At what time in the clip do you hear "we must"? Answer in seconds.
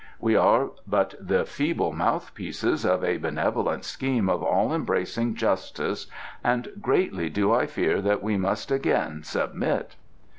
8.23-8.71